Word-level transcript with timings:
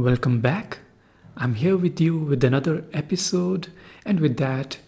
Welcome 0.00 0.40
back. 0.40 0.78
I'm 1.36 1.56
here 1.56 1.76
with 1.76 2.00
you 2.00 2.16
with 2.16 2.42
another 2.42 2.84
episode, 2.94 3.68
and 4.06 4.18
with 4.18 4.38
that, 4.38 4.78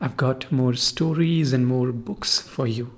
I've 0.00 0.16
got 0.16 0.50
more 0.50 0.72
stories 0.72 1.52
and 1.52 1.66
more 1.66 1.92
books 1.92 2.38
for 2.40 2.66
you. 2.66 2.90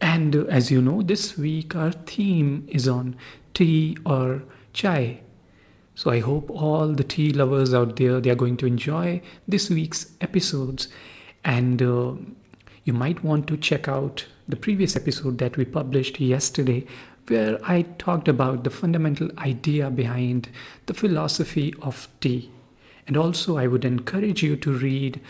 And 0.00 0.34
as 0.34 0.70
you 0.70 0.80
know, 0.80 1.02
this 1.02 1.36
week 1.36 1.76
our 1.76 1.92
theme 1.92 2.66
is 2.68 2.88
on 2.88 3.16
tea 3.52 3.98
or 4.06 4.44
chai. 4.72 5.20
So 5.94 6.10
I 6.10 6.20
hope 6.20 6.48
all 6.48 6.88
the 6.94 7.04
tea 7.04 7.34
lovers 7.34 7.74
out 7.74 7.96
there 7.96 8.18
they 8.18 8.30
are 8.30 8.34
going 8.34 8.56
to 8.56 8.66
enjoy 8.66 9.20
this 9.46 9.68
week's 9.68 10.12
episodes, 10.22 10.88
and 11.44 11.82
uh, 11.82 12.14
you 12.84 12.94
might 12.94 13.22
want 13.22 13.46
to 13.48 13.58
check 13.58 13.88
out 13.88 14.24
the 14.48 14.56
previous 14.56 14.96
episode 14.96 15.36
that 15.36 15.58
we 15.58 15.66
published 15.66 16.18
yesterday 16.18 16.86
where 17.28 17.58
I 17.62 17.82
talked 17.98 18.28
about 18.28 18.64
the 18.64 18.70
fundamental 18.70 19.30
idea 19.38 19.90
behind 19.90 20.48
the 20.86 20.94
philosophy 20.94 21.74
of 21.82 22.08
tea. 22.20 22.50
And 23.06 23.16
also, 23.16 23.56
I 23.56 23.66
would 23.66 23.84
encourage 23.84 24.42
you 24.42 24.56
to 24.56 24.72
read 24.72 25.20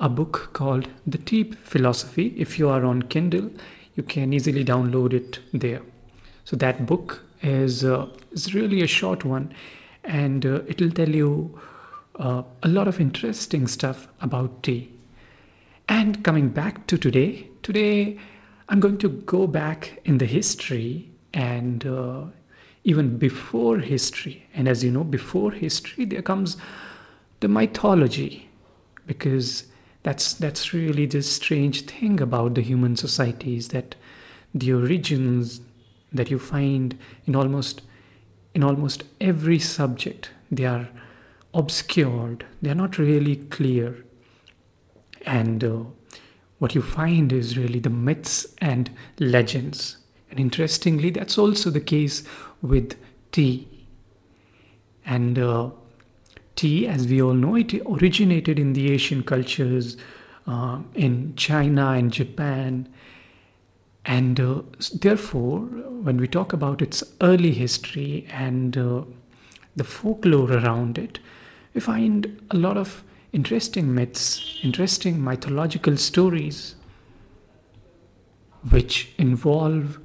a 0.00 0.08
book 0.08 0.50
called 0.52 0.88
The 1.06 1.18
Tea 1.18 1.44
Philosophy. 1.52 2.34
If 2.36 2.58
you 2.58 2.68
are 2.68 2.84
on 2.84 3.02
Kindle, 3.02 3.50
you 3.94 4.02
can 4.02 4.32
easily 4.32 4.64
download 4.64 5.12
it 5.12 5.38
there. 5.52 5.82
So, 6.44 6.56
that 6.56 6.86
book 6.86 7.22
is, 7.42 7.84
uh, 7.84 8.08
is 8.32 8.54
really 8.54 8.82
a 8.82 8.86
short 8.86 9.24
one 9.24 9.54
and 10.04 10.44
uh, 10.44 10.62
it 10.66 10.80
will 10.80 10.90
tell 10.90 11.08
you 11.08 11.58
uh, 12.16 12.42
a 12.62 12.68
lot 12.68 12.88
of 12.88 13.00
interesting 13.00 13.66
stuff 13.66 14.08
about 14.20 14.62
tea. 14.62 14.90
And 15.88 16.24
coming 16.24 16.48
back 16.48 16.86
to 16.88 16.98
today, 16.98 17.48
today 17.62 18.18
I'm 18.68 18.80
going 18.80 18.98
to 18.98 19.08
go 19.08 19.46
back 19.46 20.00
in 20.04 20.18
the 20.18 20.26
history 20.26 21.11
and 21.32 21.86
uh, 21.86 22.24
even 22.84 23.18
before 23.18 23.78
history. 23.78 24.46
And 24.54 24.68
as 24.68 24.82
you 24.82 24.90
know, 24.90 25.04
before 25.04 25.52
history, 25.52 26.04
there 26.04 26.22
comes 26.22 26.56
the 27.40 27.48
mythology, 27.48 28.48
because 29.06 29.64
that's 30.02 30.34
that's 30.34 30.72
really 30.72 31.06
the 31.06 31.22
strange 31.22 31.82
thing 31.82 32.20
about 32.20 32.54
the 32.54 32.62
human 32.62 32.96
society 32.96 33.56
is 33.56 33.68
that 33.68 33.94
the 34.54 34.72
origins 34.72 35.60
that 36.12 36.30
you 36.30 36.38
find 36.38 36.98
in 37.26 37.36
almost 37.36 37.82
in 38.54 38.62
almost 38.62 39.04
every 39.20 39.58
subject 39.58 40.30
they 40.50 40.64
are 40.64 40.88
obscured 41.54 42.44
they 42.60 42.70
are 42.70 42.74
not 42.74 42.98
really 42.98 43.36
clear 43.36 44.04
and 45.24 45.64
uh, 45.64 45.82
what 46.58 46.74
you 46.74 46.82
find 46.82 47.32
is 47.32 47.56
really 47.56 47.78
the 47.78 47.90
myths 47.90 48.46
and 48.58 48.90
legends 49.18 49.98
and 50.32 50.40
interestingly, 50.40 51.10
that's 51.10 51.36
also 51.36 51.68
the 51.68 51.78
case 51.78 52.24
with 52.62 52.96
tea. 53.32 53.68
And 55.04 55.38
uh, 55.38 55.72
tea, 56.56 56.88
as 56.88 57.06
we 57.06 57.20
all 57.20 57.34
know, 57.34 57.54
it 57.54 57.74
originated 57.84 58.58
in 58.58 58.72
the 58.72 58.90
Asian 58.90 59.24
cultures 59.24 59.98
uh, 60.46 60.78
in 60.94 61.34
China 61.36 61.90
and 61.90 62.10
Japan. 62.10 62.88
And 64.06 64.40
uh, 64.40 64.62
therefore, 64.94 65.58
when 65.60 66.16
we 66.16 66.26
talk 66.26 66.54
about 66.54 66.80
its 66.80 67.04
early 67.20 67.52
history 67.52 68.26
and 68.32 68.78
uh, 68.78 69.02
the 69.76 69.84
folklore 69.84 70.50
around 70.50 70.96
it, 70.96 71.18
we 71.74 71.82
find 71.82 72.40
a 72.50 72.56
lot 72.56 72.78
of 72.78 73.04
interesting 73.34 73.94
myths, 73.94 74.58
interesting 74.62 75.22
mythological 75.22 75.98
stories, 75.98 76.74
which 78.70 79.12
involve 79.18 79.98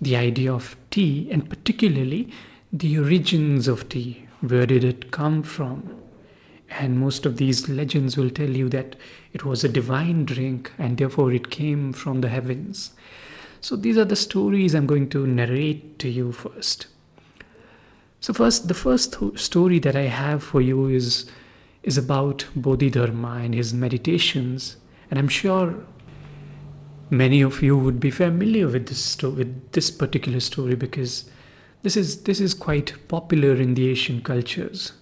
the 0.00 0.16
idea 0.16 0.52
of 0.52 0.76
tea 0.90 1.28
and 1.30 1.48
particularly 1.48 2.30
the 2.72 2.98
origins 2.98 3.68
of 3.68 3.88
tea. 3.88 4.26
Where 4.40 4.66
did 4.66 4.84
it 4.84 5.10
come 5.10 5.42
from? 5.42 5.96
And 6.70 6.98
most 6.98 7.26
of 7.26 7.36
these 7.36 7.68
legends 7.68 8.16
will 8.16 8.30
tell 8.30 8.48
you 8.48 8.68
that 8.70 8.96
it 9.32 9.44
was 9.44 9.64
a 9.64 9.68
divine 9.68 10.24
drink 10.24 10.72
and 10.78 10.96
therefore 10.96 11.32
it 11.32 11.50
came 11.50 11.92
from 11.92 12.20
the 12.20 12.28
heavens. 12.28 12.92
So 13.60 13.76
these 13.76 13.98
are 13.98 14.04
the 14.04 14.16
stories 14.16 14.74
I'm 14.74 14.86
going 14.86 15.10
to 15.10 15.26
narrate 15.26 15.98
to 15.98 16.08
you 16.08 16.32
first. 16.32 16.86
So 18.20 18.32
first 18.32 18.68
the 18.68 18.74
first 18.74 19.16
story 19.36 19.78
that 19.80 19.96
I 19.96 20.02
have 20.02 20.42
for 20.42 20.60
you 20.60 20.86
is 20.86 21.30
is 21.82 21.96
about 21.96 22.46
Bodhidharma 22.54 23.40
and 23.42 23.54
his 23.54 23.72
meditations 23.72 24.76
and 25.10 25.18
I'm 25.18 25.28
sure 25.28 25.74
many 27.10 27.42
of 27.42 27.62
you 27.62 27.76
would 27.76 27.98
be 27.98 28.10
familiar 28.10 28.68
with 28.68 28.86
this 28.86 29.04
sto- 29.04 29.30
with 29.30 29.72
this 29.72 29.90
particular 29.90 30.40
story 30.40 30.74
because 30.74 31.28
this 31.82 31.96
is 31.96 32.22
this 32.22 32.40
is 32.40 32.54
quite 32.54 32.94
popular 33.08 33.54
in 33.54 33.74
the 33.74 33.88
Asian 33.88 34.22
cultures. 34.22 34.92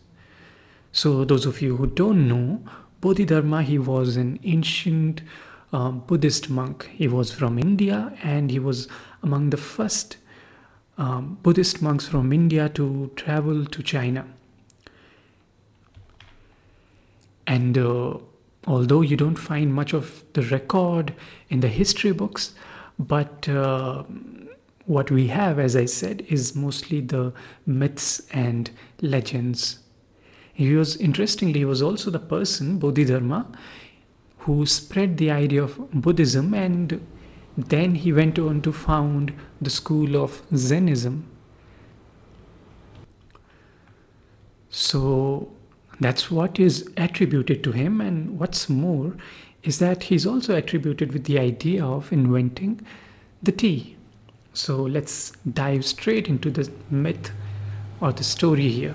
So 0.92 1.24
those 1.24 1.46
of 1.46 1.60
you 1.60 1.76
who 1.76 1.86
don't 1.86 2.26
know, 2.26 2.62
Bodhidharma 3.00 3.62
he 3.62 3.78
was 3.78 4.16
an 4.16 4.38
ancient 4.42 5.22
uh, 5.72 5.90
Buddhist 5.90 6.48
monk. 6.48 6.90
He 6.92 7.08
was 7.08 7.30
from 7.30 7.58
India 7.58 8.12
and 8.22 8.50
he 8.50 8.58
was 8.58 8.88
among 9.22 9.50
the 9.50 9.56
first 9.56 10.16
um, 10.96 11.38
Buddhist 11.42 11.82
monks 11.82 12.08
from 12.08 12.32
India 12.32 12.68
to 12.70 13.12
travel 13.16 13.64
to 13.66 13.82
China. 13.82 14.26
And 17.46 17.78
uh, 17.78 18.18
although 18.66 19.00
you 19.00 19.16
don't 19.16 19.36
find 19.36 19.74
much 19.74 19.92
of 19.92 20.24
the 20.32 20.42
record 20.42 21.14
in 21.48 21.60
the 21.60 21.68
history 21.68 22.12
books, 22.12 22.54
but 22.98 23.48
uh, 23.48 24.02
what 24.86 25.10
we 25.10 25.28
have, 25.28 25.58
as 25.58 25.76
I 25.76 25.84
said, 25.84 26.24
is 26.28 26.54
mostly 26.54 27.00
the 27.00 27.32
myths 27.66 28.22
and 28.32 28.70
legends. 29.00 29.80
He 30.52 30.74
was, 30.74 30.96
interestingly, 30.96 31.60
he 31.60 31.64
was 31.64 31.82
also 31.82 32.10
the 32.10 32.18
person, 32.18 32.78
Bodhidharma, 32.78 33.46
who 34.38 34.66
spread 34.66 35.18
the 35.18 35.30
idea 35.30 35.62
of 35.62 35.90
Buddhism 35.92 36.54
and 36.54 37.06
then 37.56 37.96
he 37.96 38.12
went 38.12 38.38
on 38.38 38.62
to 38.62 38.72
found 38.72 39.34
the 39.60 39.70
school 39.70 40.16
of 40.16 40.42
Zenism. 40.50 41.24
So 44.70 45.50
that's 46.00 46.30
what 46.30 46.60
is 46.60 46.88
attributed 46.96 47.62
to 47.64 47.72
him, 47.72 48.00
and 48.00 48.38
what's 48.38 48.68
more 48.68 49.16
is 49.62 49.78
that 49.80 50.04
he's 50.04 50.26
also 50.26 50.54
attributed 50.56 51.12
with 51.12 51.24
the 51.24 51.38
idea 51.38 51.84
of 51.84 52.12
inventing 52.12 52.80
the 53.42 53.52
tea. 53.52 53.96
So 54.52 54.82
let's 54.82 55.32
dive 55.52 55.84
straight 55.84 56.28
into 56.28 56.50
the 56.50 56.70
myth 56.90 57.30
or 58.00 58.12
the 58.12 58.24
story 58.24 58.68
here. 58.68 58.94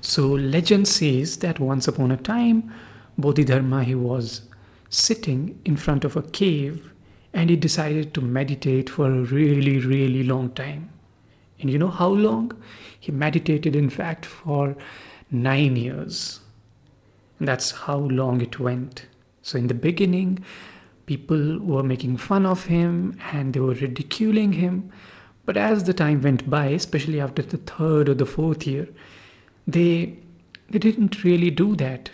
So 0.00 0.28
legend 0.28 0.88
says 0.88 1.38
that 1.38 1.58
once 1.60 1.88
upon 1.88 2.10
a 2.12 2.16
time, 2.16 2.72
Bodhidharma 3.18 3.84
he 3.84 3.94
was 3.94 4.42
sitting 4.88 5.60
in 5.64 5.76
front 5.76 6.04
of 6.04 6.16
a 6.16 6.22
cave 6.22 6.92
and 7.34 7.50
he 7.50 7.56
decided 7.56 8.14
to 8.14 8.20
meditate 8.20 8.88
for 8.88 9.06
a 9.06 9.24
really, 9.24 9.78
really 9.80 10.22
long 10.22 10.50
time. 10.50 10.90
And 11.60 11.68
you 11.68 11.78
know 11.78 11.88
how 11.88 12.08
long? 12.08 12.52
He 12.98 13.12
meditated, 13.12 13.74
in 13.76 13.90
fact, 13.90 14.24
for 14.24 14.76
nine 15.30 15.76
years. 15.76 16.40
And 17.38 17.46
that's 17.46 17.70
how 17.70 17.98
long 17.98 18.40
it 18.40 18.58
went. 18.58 19.06
So, 19.42 19.58
in 19.58 19.68
the 19.68 19.74
beginning, 19.74 20.44
people 21.06 21.58
were 21.60 21.82
making 21.82 22.16
fun 22.18 22.44
of 22.44 22.66
him 22.66 23.18
and 23.32 23.54
they 23.54 23.60
were 23.60 23.74
ridiculing 23.74 24.52
him. 24.52 24.92
But 25.46 25.56
as 25.56 25.84
the 25.84 25.94
time 25.94 26.20
went 26.20 26.50
by, 26.50 26.66
especially 26.66 27.20
after 27.20 27.40
the 27.40 27.56
third 27.56 28.08
or 28.08 28.14
the 28.14 28.26
fourth 28.26 28.66
year, 28.66 28.88
they, 29.66 30.18
they 30.68 30.78
didn't 30.78 31.24
really 31.24 31.50
do 31.50 31.74
that 31.76 32.10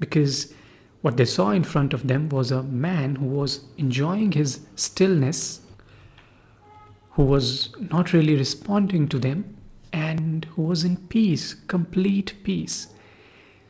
because 0.00 0.54
what 1.02 1.16
they 1.16 1.24
saw 1.24 1.50
in 1.50 1.64
front 1.64 1.92
of 1.92 2.06
them 2.06 2.28
was 2.30 2.50
a 2.50 2.62
man 2.62 3.16
who 3.16 3.26
was 3.26 3.64
enjoying 3.76 4.32
his 4.32 4.60
stillness, 4.76 5.60
who 7.12 7.24
was 7.24 7.74
not 7.90 8.12
really 8.12 8.36
responding 8.36 9.08
to 9.08 9.18
them, 9.18 9.57
who 10.46 10.62
was 10.62 10.84
in 10.84 10.96
peace, 10.96 11.54
complete 11.54 12.34
peace. 12.42 12.88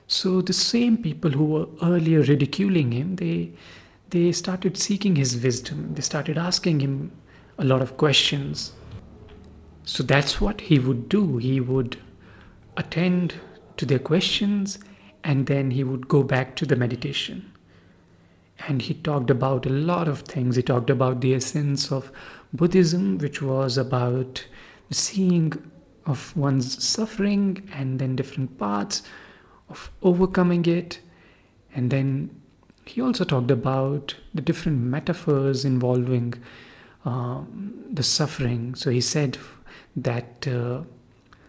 So 0.07 0.41
the 0.41 0.53
same 0.53 0.97
people 0.99 1.33
who 1.33 1.45
were 1.45 1.67
earlier 1.83 2.23
ridiculing 2.23 2.93
him, 2.93 3.17
they 3.17 3.53
they 4.11 4.33
started 4.33 4.79
seeking 4.79 5.17
his 5.17 5.37
wisdom. 5.43 5.95
They 5.95 6.01
started 6.01 6.39
asking 6.39 6.81
him 6.81 7.13
a 7.59 7.65
lot 7.65 7.83
of 7.83 7.99
questions. 7.99 8.73
So 9.85 10.03
that's 10.03 10.41
what 10.41 10.63
he 10.63 10.79
would 10.79 11.09
do. 11.09 11.37
He 11.37 11.61
would 11.61 11.99
attend 12.77 13.35
to 13.77 13.85
their 13.85 13.99
questions 13.99 14.79
and 15.23 15.47
then 15.47 15.73
he 15.73 15.85
would 15.85 16.09
go 16.09 16.23
back 16.23 16.57
to 16.57 16.67
the 16.67 16.77
meditation. 16.77 17.53
And 18.67 18.83
he 18.83 18.95
talked 18.95 19.31
about 19.31 19.67
a 19.67 19.71
lot 19.71 20.09
of 20.09 20.21
things. 20.21 20.57
He 20.57 20.63
talked 20.63 20.91
about 20.91 21.21
the 21.21 21.35
essence 21.35 21.93
of 21.93 22.11
Buddhism, 22.53 23.19
which 23.19 23.43
was 23.43 23.77
about 23.77 24.47
seeing 24.91 25.53
of 26.09 26.35
one's 26.37 26.83
suffering 26.83 27.69
and 27.75 27.99
then 27.99 28.17
different 28.17 28.59
parts 28.59 29.03
of 29.69 29.91
overcoming 30.03 30.65
it. 30.65 31.01
And 31.75 31.91
then 31.91 32.41
he 32.87 33.03
also 33.03 33.25
talked 33.25 33.51
about 33.51 34.17
the 34.35 34.41
different 34.41 34.81
metaphors 34.81 35.65
involving 35.65 36.35
um, 37.05 37.85
the 37.91 38.03
suffering. 38.03 38.75
So 38.75 38.91
he 38.91 39.03
said 39.03 39.37
that 39.95 40.49
uh, 40.49 40.83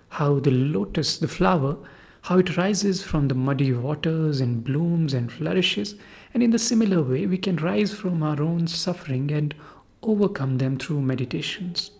how 0.09 0.39
the 0.39 0.51
lotus, 0.51 1.17
the 1.17 1.29
flower, 1.29 1.77
how 2.23 2.39
it 2.39 2.57
rises 2.57 3.01
from 3.01 3.29
the 3.29 3.35
muddy 3.35 3.71
waters 3.71 4.41
and 4.41 4.61
blooms 4.61 5.13
and 5.13 5.31
flourishes. 5.31 5.95
And 6.33 6.43
in 6.43 6.51
the 6.51 6.59
similar 6.59 7.01
way, 7.01 7.25
we 7.25 7.37
can 7.37 7.55
rise 7.55 7.93
from 7.93 8.21
our 8.21 8.41
own 8.41 8.67
suffering 8.67 9.31
and 9.31 9.55
overcome 10.03 10.57
them 10.57 10.77
through 10.77 11.01
meditations. 11.01 11.91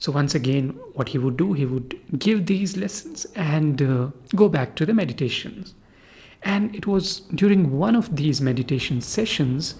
So, 0.00 0.10
once 0.12 0.34
again, 0.34 0.70
what 0.94 1.10
he 1.10 1.18
would 1.18 1.36
do, 1.36 1.52
he 1.52 1.66
would 1.66 2.00
give 2.18 2.46
these 2.46 2.74
lessons 2.74 3.26
and 3.36 3.82
uh, 3.82 4.08
go 4.34 4.48
back 4.48 4.74
to 4.76 4.86
the 4.86 4.94
meditations. 4.94 5.74
And 6.42 6.74
it 6.74 6.86
was 6.86 7.20
during 7.34 7.78
one 7.78 7.94
of 7.94 8.16
these 8.16 8.40
meditation 8.40 9.02
sessions 9.02 9.74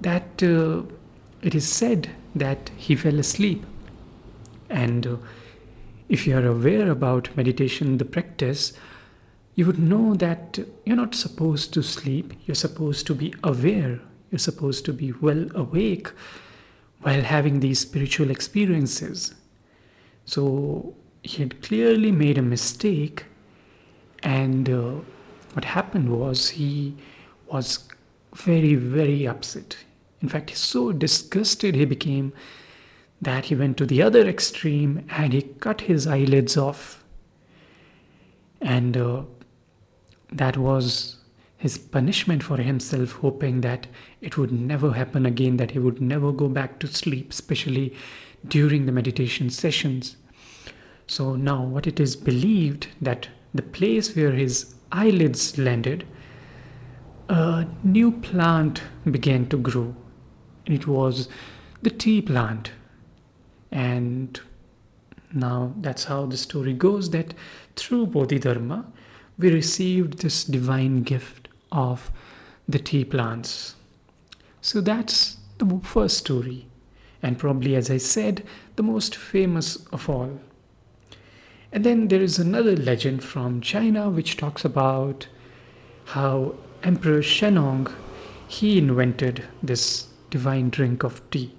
that 0.00 0.42
uh, 0.42 0.82
it 1.40 1.54
is 1.54 1.68
said 1.68 2.10
that 2.34 2.72
he 2.76 2.96
fell 2.96 3.20
asleep. 3.20 3.64
And 4.68 5.06
uh, 5.06 5.16
if 6.08 6.26
you 6.26 6.36
are 6.36 6.46
aware 6.46 6.90
about 6.90 7.36
meditation, 7.36 7.98
the 7.98 8.04
practice, 8.04 8.72
you 9.54 9.66
would 9.66 9.78
know 9.78 10.14
that 10.16 10.58
you're 10.84 10.96
not 10.96 11.14
supposed 11.14 11.72
to 11.74 11.82
sleep, 11.84 12.34
you're 12.44 12.56
supposed 12.56 13.06
to 13.06 13.14
be 13.14 13.34
aware, 13.44 14.00
you're 14.32 14.40
supposed 14.40 14.84
to 14.86 14.92
be 14.92 15.12
well 15.12 15.46
awake 15.54 16.08
while 17.02 17.22
having 17.22 17.60
these 17.60 17.78
spiritual 17.78 18.30
experiences. 18.30 19.34
So 20.24 20.94
he 21.22 21.42
had 21.42 21.62
clearly 21.62 22.12
made 22.12 22.38
a 22.38 22.42
mistake, 22.42 23.24
and 24.22 24.68
uh, 24.68 24.92
what 25.52 25.64
happened 25.64 26.10
was 26.10 26.50
he 26.50 26.96
was 27.46 27.88
very, 28.34 28.74
very 28.74 29.26
upset. 29.26 29.76
In 30.22 30.28
fact, 30.28 30.50
he's 30.50 30.58
so 30.58 30.92
disgusted 30.92 31.74
he 31.74 31.84
became 31.84 32.32
that 33.20 33.46
he 33.46 33.54
went 33.54 33.76
to 33.78 33.86
the 33.86 34.02
other 34.02 34.26
extreme 34.26 35.04
and 35.10 35.32
he 35.32 35.42
cut 35.42 35.82
his 35.82 36.06
eyelids 36.06 36.56
off. 36.56 37.04
And 38.60 38.96
uh, 38.96 39.22
that 40.32 40.56
was 40.56 41.16
his 41.56 41.76
punishment 41.76 42.42
for 42.42 42.56
himself, 42.56 43.12
hoping 43.12 43.60
that 43.60 43.86
it 44.20 44.38
would 44.38 44.52
never 44.52 44.92
happen 44.92 45.26
again, 45.26 45.58
that 45.58 45.72
he 45.72 45.78
would 45.78 46.00
never 46.00 46.32
go 46.32 46.48
back 46.48 46.78
to 46.80 46.86
sleep, 46.86 47.32
especially 47.32 47.94
during 48.46 48.86
the 48.86 48.92
meditation 48.92 49.50
sessions. 49.50 50.16
So 51.06 51.34
now, 51.34 51.62
what 51.62 51.86
it 51.86 51.98
is 52.00 52.16
believed 52.16 52.88
that 53.00 53.28
the 53.52 53.62
place 53.62 54.14
where 54.14 54.32
his 54.32 54.74
eyelids 54.92 55.58
landed, 55.58 56.06
a 57.28 57.66
new 57.82 58.12
plant 58.12 58.82
began 59.10 59.48
to 59.48 59.56
grow. 59.56 59.94
It 60.66 60.86
was 60.86 61.28
the 61.82 61.90
tea 61.90 62.22
plant. 62.22 62.72
And 63.72 64.40
now 65.32 65.74
that's 65.80 66.04
how 66.04 66.26
the 66.26 66.36
story 66.36 66.72
goes 66.72 67.10
that 67.10 67.34
through 67.76 68.06
Bodhidharma, 68.06 68.86
we 69.38 69.52
received 69.52 70.18
this 70.18 70.44
divine 70.44 71.02
gift 71.02 71.48
of 71.72 72.10
the 72.68 72.78
tea 72.78 73.04
plants. 73.04 73.74
So 74.60 74.80
that's 74.80 75.38
the 75.58 75.80
first 75.82 76.18
story, 76.18 76.66
and 77.22 77.38
probably, 77.38 77.74
as 77.76 77.90
I 77.90 77.98
said, 77.98 78.46
the 78.76 78.82
most 78.82 79.14
famous 79.14 79.76
of 79.86 80.08
all. 80.08 80.40
And 81.72 81.84
then 81.84 82.08
there 82.08 82.22
is 82.22 82.38
another 82.38 82.76
legend 82.76 83.22
from 83.22 83.60
China 83.60 84.10
which 84.10 84.36
talks 84.36 84.64
about 84.64 85.28
how 86.06 86.54
Emperor 86.82 87.20
Shennong 87.20 87.92
he 88.48 88.78
invented 88.78 89.44
this 89.62 90.08
divine 90.28 90.70
drink 90.70 91.04
of 91.04 91.28
tea. 91.30 91.54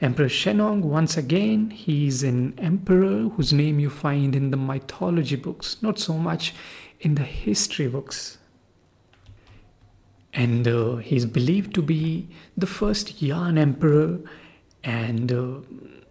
Emperor 0.00 0.28
Shennong 0.28 0.80
once 0.80 1.16
again, 1.16 1.70
he 1.70 2.08
is 2.08 2.24
an 2.24 2.52
emperor 2.58 3.28
whose 3.28 3.52
name 3.52 3.78
you 3.78 3.88
find 3.90 4.34
in 4.34 4.50
the 4.50 4.56
mythology 4.56 5.36
books, 5.36 5.76
not 5.82 6.00
so 6.00 6.14
much 6.14 6.52
in 7.00 7.14
the 7.14 7.22
history 7.22 7.86
books. 7.86 8.38
And 10.32 10.66
uh, 10.66 10.96
he's 10.96 11.26
believed 11.26 11.74
to 11.74 11.82
be 11.82 12.28
the 12.56 12.66
first 12.66 13.22
Yan 13.22 13.56
emperor, 13.56 14.18
and 14.84 15.32
uh, 15.32 15.60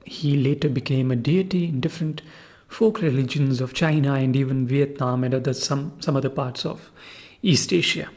he 0.03 0.35
later 0.35 0.67
became 0.67 1.11
a 1.11 1.15
deity 1.15 1.65
in 1.65 1.79
different 1.79 2.21
folk 2.67 3.01
religions 3.01 3.61
of 3.61 3.73
China 3.73 4.15
and 4.15 4.35
even 4.35 4.67
Vietnam 4.67 5.23
and 5.23 5.33
other 5.33 5.53
some, 5.53 5.93
some 5.99 6.17
other 6.17 6.29
parts 6.29 6.65
of 6.65 6.91
East 7.41 7.71
Asia. 7.71 8.09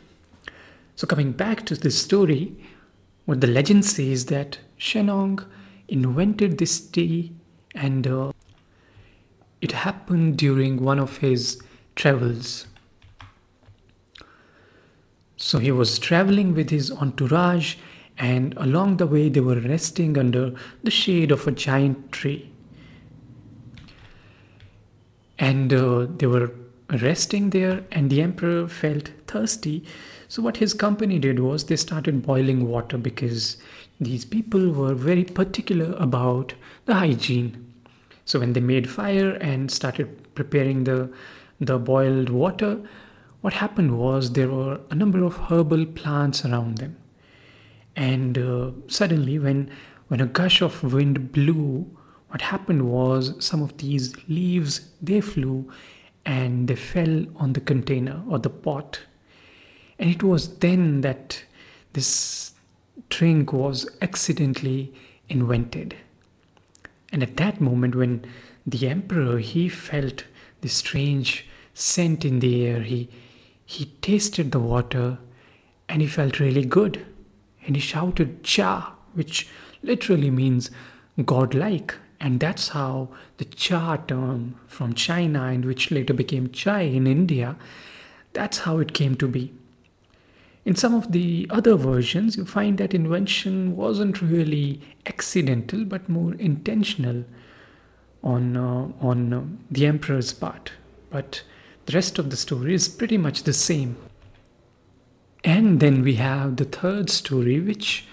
So 0.96 1.06
coming 1.06 1.32
back 1.32 1.66
to 1.66 1.74
this 1.74 2.00
story, 2.00 2.56
what 3.26 3.42
the 3.42 3.46
legend 3.46 3.84
says 3.84 4.26
that 4.26 4.58
Shennong 4.78 5.44
invented 5.88 6.58
this 6.58 6.80
tea 6.80 7.32
and 7.74 8.06
uh, 8.06 8.32
it 9.60 9.72
happened 9.72 10.38
during 10.38 10.82
one 10.82 10.98
of 10.98 11.18
his 11.18 11.60
travels. 11.94 12.66
So 15.36 15.58
he 15.58 15.70
was 15.70 15.98
traveling 15.98 16.54
with 16.54 16.70
his 16.70 16.90
entourage 16.90 17.76
and 18.18 18.54
along 18.56 18.96
the 18.96 19.06
way 19.06 19.28
they 19.28 19.40
were 19.40 19.60
resting 19.60 20.16
under 20.16 20.54
the 20.82 20.90
shade 20.90 21.30
of 21.30 21.46
a 21.46 21.52
giant 21.52 22.12
tree. 22.12 22.50
And 25.38 25.72
uh, 25.72 26.06
they 26.16 26.26
were 26.26 26.50
resting 27.02 27.50
there 27.50 27.84
and 27.92 28.08
the 28.08 28.22
emperor 28.22 28.68
felt 28.68 29.10
thirsty. 29.26 29.84
So 30.28 30.42
what 30.42 30.56
his 30.56 30.72
company 30.72 31.18
did 31.18 31.40
was 31.40 31.64
they 31.64 31.76
started 31.76 32.24
boiling 32.24 32.68
water 32.68 32.96
because 32.96 33.58
these 34.00 34.24
people 34.24 34.70
were 34.70 34.94
very 34.94 35.24
particular 35.24 35.94
about 35.98 36.54
the 36.86 36.94
hygiene. 36.94 37.72
So 38.24 38.40
when 38.40 38.54
they 38.54 38.60
made 38.60 38.88
fire 38.88 39.32
and 39.34 39.70
started 39.70 40.34
preparing 40.34 40.84
the 40.84 41.10
the 41.60 41.78
boiled 41.78 42.28
water 42.28 42.80
what 43.40 43.54
happened 43.54 43.98
was 43.98 44.32
there 44.32 44.48
were 44.48 44.80
a 44.90 44.94
number 44.94 45.22
of 45.24 45.36
herbal 45.48 45.86
plants 45.86 46.44
around 46.44 46.78
them 46.78 46.96
and 47.96 48.38
uh, 48.38 48.70
suddenly 48.86 49.38
when 49.38 49.70
when 50.08 50.20
a 50.20 50.26
gush 50.26 50.62
of 50.62 50.82
wind 50.92 51.32
blew 51.32 51.86
what 52.28 52.42
happened 52.42 52.90
was 52.90 53.32
some 53.44 53.62
of 53.62 53.76
these 53.78 54.14
leaves 54.28 54.90
they 55.00 55.20
flew 55.20 55.70
and 56.24 56.68
they 56.68 56.76
fell 56.76 57.24
on 57.36 57.52
the 57.52 57.60
container 57.60 58.22
or 58.28 58.38
the 58.38 58.50
pot. 58.50 59.00
And 59.98 60.10
it 60.10 60.22
was 60.22 60.58
then 60.58 61.00
that 61.02 61.44
this 61.92 62.52
drink 63.08 63.52
was 63.52 63.88
accidentally 64.02 64.92
invented. 65.28 65.96
And 67.12 67.22
at 67.22 67.36
that 67.36 67.60
moment 67.60 67.94
when 67.94 68.24
the 68.66 68.88
emperor 68.88 69.38
he 69.38 69.68
felt 69.68 70.24
the 70.60 70.68
strange 70.68 71.46
scent 71.72 72.24
in 72.24 72.40
the 72.40 72.66
air 72.66 72.80
he 72.80 73.08
he 73.64 73.86
tasted 74.00 74.50
the 74.52 74.58
water 74.58 75.18
and 75.88 76.02
he 76.02 76.08
felt 76.08 76.40
really 76.40 76.64
good 76.64 77.04
and 77.66 77.76
he 77.76 77.82
shouted 77.82 78.42
cha 78.42 78.94
which 79.14 79.48
literally 79.82 80.30
means 80.30 80.70
godlike 81.24 81.94
and 82.20 82.40
that's 82.40 82.68
how 82.68 83.08
the 83.38 83.44
cha 83.44 83.96
term 83.96 84.58
from 84.66 84.94
China, 84.94 85.44
and 85.44 85.64
which 85.64 85.90
later 85.90 86.14
became 86.14 86.50
chai 86.50 86.82
in 86.82 87.06
India, 87.06 87.56
that's 88.32 88.58
how 88.58 88.78
it 88.78 88.94
came 88.94 89.14
to 89.16 89.28
be. 89.28 89.52
In 90.64 90.74
some 90.74 90.94
of 90.94 91.12
the 91.12 91.46
other 91.50 91.76
versions, 91.76 92.36
you 92.36 92.44
find 92.44 92.78
that 92.78 92.94
invention 92.94 93.76
wasn't 93.76 94.20
really 94.20 94.80
accidental 95.06 95.84
but 95.84 96.08
more 96.08 96.34
intentional 96.34 97.24
on, 98.24 98.56
uh, 98.56 98.88
on 99.00 99.32
uh, 99.32 99.42
the 99.70 99.86
emperor's 99.86 100.32
part. 100.32 100.72
But 101.10 101.42
the 101.84 101.92
rest 101.92 102.18
of 102.18 102.30
the 102.30 102.36
story 102.36 102.74
is 102.74 102.88
pretty 102.88 103.16
much 103.16 103.44
the 103.44 103.52
same. 103.52 103.96
And 105.46 105.78
then 105.78 106.02
we 106.02 106.16
have 106.16 106.56
the 106.56 106.64
third 106.64 107.08
story, 107.08 107.60
which 107.60 108.04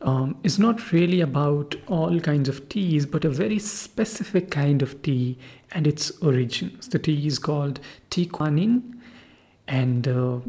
um, 0.00 0.36
is 0.42 0.58
not 0.58 0.90
really 0.90 1.20
about 1.20 1.76
all 1.86 2.18
kinds 2.18 2.48
of 2.48 2.68
teas, 2.68 3.06
but 3.06 3.24
a 3.24 3.30
very 3.30 3.60
specific 3.60 4.50
kind 4.50 4.82
of 4.82 5.00
tea 5.02 5.38
and 5.70 5.86
its 5.86 6.10
origins. 6.20 6.88
The 6.88 6.98
tea 6.98 7.24
is 7.24 7.38
called 7.38 7.78
tea 8.10 8.28
and 9.68 10.08
uh, 10.08 10.40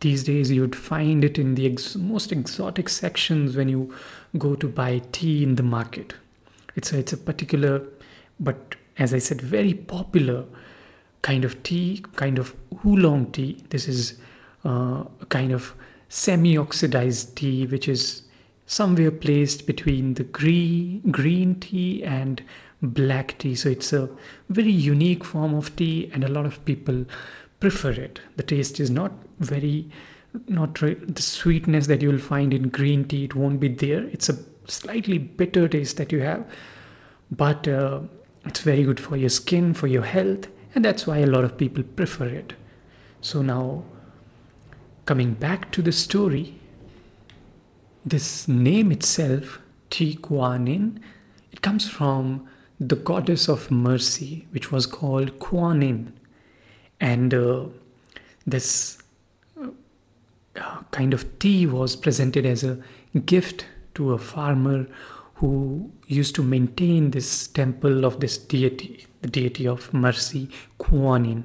these 0.00 0.24
days 0.24 0.50
you'd 0.50 0.76
find 0.76 1.24
it 1.24 1.38
in 1.38 1.54
the 1.54 1.72
ex- 1.72 1.96
most 1.96 2.30
exotic 2.30 2.90
sections 2.90 3.56
when 3.56 3.70
you 3.70 3.94
go 4.36 4.54
to 4.56 4.68
buy 4.68 5.00
tea 5.12 5.42
in 5.42 5.54
the 5.54 5.62
market. 5.62 6.12
It's 6.76 6.92
a, 6.92 6.98
it's 6.98 7.14
a 7.14 7.16
particular, 7.16 7.82
but 8.38 8.74
as 8.98 9.14
I 9.14 9.18
said, 9.18 9.40
very 9.40 9.72
popular 9.72 10.44
kind 11.22 11.42
of 11.42 11.62
tea, 11.62 12.04
kind 12.16 12.38
of 12.38 12.54
oolong 12.84 13.32
tea. 13.32 13.64
This 13.70 13.88
is 13.88 14.18
uh, 14.64 15.04
a 15.20 15.26
kind 15.28 15.52
of 15.52 15.74
semi 16.08 16.56
oxidized 16.56 17.36
tea, 17.36 17.66
which 17.66 17.88
is 17.88 18.22
somewhere 18.66 19.10
placed 19.10 19.66
between 19.66 20.14
the 20.14 20.24
green, 20.24 21.00
green 21.10 21.60
tea 21.60 22.02
and 22.02 22.42
black 22.82 23.36
tea. 23.38 23.54
So 23.54 23.68
it's 23.68 23.92
a 23.92 24.08
very 24.48 24.70
unique 24.70 25.24
form 25.24 25.54
of 25.54 25.74
tea, 25.76 26.10
and 26.12 26.24
a 26.24 26.28
lot 26.28 26.46
of 26.46 26.64
people 26.64 27.04
prefer 27.60 27.90
it. 27.90 28.20
The 28.36 28.42
taste 28.42 28.80
is 28.80 28.90
not 28.90 29.12
very, 29.38 29.90
not 30.48 30.80
re- 30.80 30.94
the 30.94 31.22
sweetness 31.22 31.86
that 31.86 32.02
you 32.02 32.10
will 32.10 32.18
find 32.18 32.52
in 32.52 32.68
green 32.68 33.06
tea, 33.06 33.24
it 33.24 33.34
won't 33.34 33.60
be 33.60 33.68
there. 33.68 34.04
It's 34.04 34.28
a 34.28 34.38
slightly 34.66 35.18
bitter 35.18 35.68
taste 35.68 35.96
that 35.98 36.12
you 36.12 36.20
have, 36.20 36.46
but 37.30 37.66
uh, 37.68 38.00
it's 38.44 38.60
very 38.60 38.84
good 38.84 39.00
for 39.00 39.16
your 39.16 39.30
skin, 39.30 39.74
for 39.74 39.86
your 39.86 40.02
health, 40.02 40.48
and 40.74 40.84
that's 40.84 41.06
why 41.06 41.18
a 41.18 41.26
lot 41.26 41.44
of 41.44 41.56
people 41.56 41.82
prefer 41.82 42.26
it. 42.26 42.54
So 43.20 43.42
now, 43.42 43.84
coming 45.04 45.34
back 45.34 45.70
to 45.72 45.82
the 45.82 45.92
story, 45.92 46.58
this 48.04 48.48
name 48.48 48.92
itself, 48.92 49.60
Thi 49.90 50.16
Kuan 50.16 51.00
it 51.52 51.62
comes 51.62 51.88
from 51.88 52.48
the 52.80 52.96
goddess 52.96 53.48
of 53.48 53.70
mercy, 53.70 54.46
which 54.50 54.72
was 54.72 54.86
called 54.86 55.38
Kuan 55.38 56.12
And 57.00 57.32
uh, 57.32 57.66
this 58.46 58.98
uh, 59.60 60.82
kind 60.90 61.14
of 61.14 61.38
tea 61.38 61.66
was 61.66 61.94
presented 61.94 62.44
as 62.44 62.64
a 62.64 62.78
gift 63.24 63.66
to 63.94 64.12
a 64.12 64.18
farmer 64.18 64.86
who 65.34 65.92
used 66.08 66.34
to 66.34 66.42
maintain 66.42 67.12
this 67.12 67.46
temple 67.46 68.04
of 68.04 68.20
this 68.20 68.36
deity, 68.36 69.06
the 69.22 69.28
deity 69.28 69.66
of 69.66 69.94
mercy, 69.94 70.48
Kuan 70.78 71.44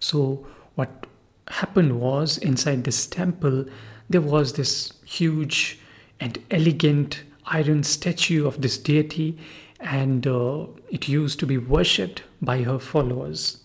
So, 0.00 0.46
what 0.74 1.06
happened 1.48 2.00
was 2.00 2.38
inside 2.38 2.84
this 2.84 3.06
temple, 3.06 3.66
there 4.08 4.20
was 4.20 4.54
this 4.54 4.92
huge 5.04 5.80
and 6.20 6.38
elegant 6.50 7.22
iron 7.46 7.82
statue 7.82 8.46
of 8.46 8.60
this 8.60 8.78
deity, 8.78 9.38
and 9.80 10.26
uh, 10.26 10.66
it 10.90 11.08
used 11.08 11.38
to 11.40 11.46
be 11.46 11.58
worshipped 11.58 12.22
by 12.42 12.62
her 12.62 12.78
followers. 12.78 13.64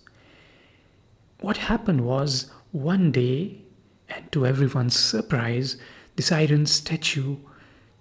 What 1.39 1.57
happened 1.57 2.01
was 2.01 2.51
one 2.71 3.11
day, 3.11 3.61
and 4.09 4.31
to 4.31 4.45
everyone's 4.45 4.97
surprise, 4.97 5.77
this 6.15 6.31
iron 6.31 6.65
statue 6.65 7.37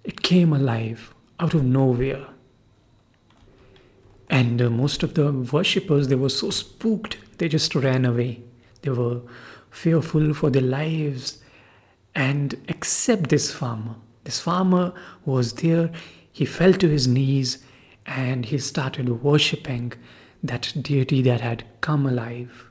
it 0.05 0.23
came 0.23 0.53
alive 0.53 1.15
out 1.39 1.55
of 1.55 1.65
nowhere. 1.65 2.27
And 4.29 4.61
uh, 4.61 4.71
most 4.71 5.03
of 5.03 5.15
the 5.15 5.31
worshippers, 5.31 6.09
they 6.09 6.15
were 6.15 6.29
so 6.29 6.51
spooked, 6.51 7.19
they 7.39 7.49
just 7.49 7.75
ran 7.75 8.05
away. 8.05 8.43
They 8.83 8.91
were 8.91 9.21
fearful 9.73 10.35
for 10.35 10.51
their 10.51 10.63
lives. 10.63 11.39
And 12.15 12.55
except 12.69 13.31
this 13.31 13.51
farmer, 13.51 13.97
this 14.25 14.39
farmer 14.39 14.93
was 15.25 15.55
there, 15.55 15.91
he 16.31 16.45
fell 16.45 16.73
to 16.75 16.89
his 16.89 17.09
knees 17.09 17.59
and 18.07 18.47
he 18.47 18.59
started 18.59 19.23
worshipping 19.23 19.95
that 20.43 20.73
deity 20.81 21.23
that 21.23 21.41
had 21.41 21.65
come 21.81 22.07
alive. 22.07 22.71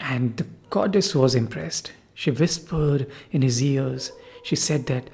And 0.00 0.36
the 0.36 0.46
goddess 0.70 1.14
was 1.14 1.34
impressed. 1.34 1.92
She 2.14 2.30
whispered 2.30 3.10
in 3.30 3.42
his 3.42 3.62
ears, 3.62 4.12
she 4.42 4.56
said 4.56 4.86
that 4.86 5.10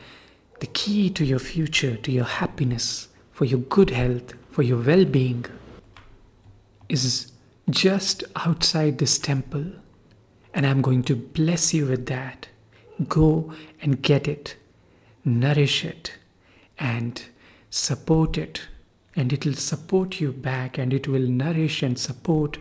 the 0.61 0.66
key 0.66 1.11
to 1.11 1.25
your 1.25 1.38
future, 1.38 1.96
to 1.96 2.12
your 2.12 2.25
happiness, 2.25 3.08
for 3.32 3.44
your 3.44 3.61
good 3.61 3.90
health, 3.90 4.34
for 4.50 4.62
your 4.62 4.80
well 4.80 5.04
being, 5.04 5.44
is 6.88 7.32
just 7.68 8.23
outside 8.37 8.99
this 8.99 9.18
temple. 9.18 9.73
And 10.54 10.66
I'm 10.66 10.80
going 10.80 11.02
to 11.04 11.16
bless 11.16 11.75
you 11.75 11.87
with 11.87 12.06
that. 12.06 12.49
Go 13.08 13.52
and 13.82 14.00
get 14.00 14.28
it, 14.28 14.56
nourish 15.25 15.84
it, 15.84 16.14
and 16.78 17.23
support 17.70 18.38
it. 18.38 18.62
And 19.16 19.32
it 19.32 19.44
will 19.44 19.54
support 19.54 20.20
you 20.20 20.32
back, 20.32 20.78
and 20.78 20.92
it 20.92 21.06
will 21.06 21.28
nourish 21.28 21.82
and 21.82 21.99
support 21.99 22.56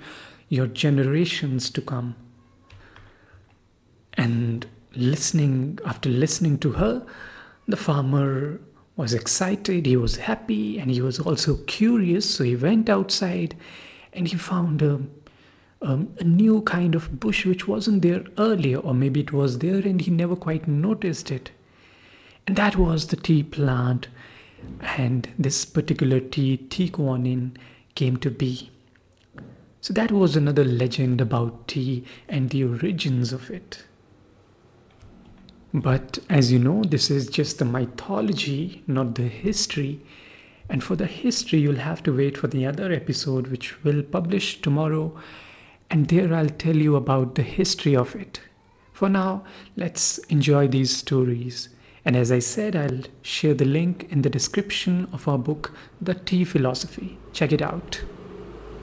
your 0.49 0.67
generations 0.67 1.69
to 1.71 1.81
come. 1.81 2.15
And 4.15 4.67
listening, 4.95 5.79
after 5.85 6.09
listening 6.09 6.57
to 6.59 6.73
her, 6.73 7.05
the 7.67 7.77
farmer 7.77 8.59
was 8.95 9.13
excited, 9.13 9.85
he 9.85 9.97
was 9.97 10.17
happy, 10.17 10.77
and 10.77 10.91
he 10.91 11.01
was 11.01 11.19
also 11.19 11.57
curious. 11.65 12.29
So 12.29 12.43
he 12.43 12.55
went 12.55 12.89
outside 12.89 13.55
and 14.11 14.27
he 14.27 14.37
found 14.37 14.81
a, 14.81 15.01
um, 15.83 16.13
a 16.19 16.23
new 16.23 16.61
kind 16.61 16.95
of 16.95 17.19
bush 17.19 17.45
which 17.45 17.67
wasn't 17.67 18.01
there 18.01 18.23
earlier, 18.37 18.77
or 18.77 18.93
maybe 18.93 19.19
it 19.19 19.33
was 19.33 19.59
there 19.59 19.79
and 19.79 20.01
he 20.01 20.09
never 20.09 20.35
quite 20.35 20.67
noticed 20.67 21.29
it. 21.29 21.51
And 22.47 22.55
that 22.55 22.75
was 22.75 23.07
the 23.07 23.15
tea 23.15 23.43
plant. 23.43 24.07
And 24.81 25.27
this 25.37 25.65
particular 25.65 26.19
tea, 26.19 26.59
Yin, 26.69 27.57
came 27.95 28.17
to 28.17 28.31
be. 28.31 28.71
So 29.81 29.93
that 29.93 30.11
was 30.11 30.37
another 30.37 30.63
legend 30.63 31.19
about 31.19 31.67
tea 31.67 32.05
and 32.29 32.49
the 32.49 32.63
origins 32.63 33.33
of 33.33 33.51
it. 33.51 33.83
But 35.73 36.19
as 36.29 36.51
you 36.51 36.59
know, 36.59 36.83
this 36.83 37.11
is 37.11 37.27
just 37.27 37.59
the 37.59 37.65
mythology, 37.65 38.83
not 38.87 39.15
the 39.15 39.27
history. 39.27 39.99
And 40.69 40.83
for 40.83 40.95
the 40.95 41.07
history, 41.07 41.59
you'll 41.59 41.75
have 41.75 42.01
to 42.03 42.15
wait 42.15 42.37
for 42.37 42.47
the 42.47 42.65
other 42.65 42.93
episode, 42.93 43.47
which 43.47 43.83
will 43.83 44.03
publish 44.03 44.61
tomorrow. 44.61 45.13
And 45.93 46.07
there 46.07 46.33
I'll 46.33 46.49
tell 46.49 46.75
you 46.75 46.95
about 46.95 47.35
the 47.35 47.43
history 47.43 47.95
of 47.95 48.15
it. 48.15 48.39
For 48.93 49.09
now, 49.09 49.43
let's 49.75 50.17
enjoy 50.27 50.67
these 50.67 50.97
stories. 50.97 51.69
And 52.03 52.15
as 52.15 52.31
I 52.31 52.39
said, 52.39 52.75
I'll 52.75 53.03
share 53.21 53.53
the 53.53 53.65
link 53.65 54.07
in 54.09 54.23
the 54.23 54.29
description 54.31 55.07
of 55.13 55.27
our 55.27 55.37
book, 55.37 55.71
The 56.01 56.15
Tea 56.15 56.45
Philosophy. 56.45 57.19
Check 57.31 57.51
it 57.51 57.61
out. 57.61 58.01